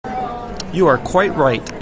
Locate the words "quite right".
0.97-1.61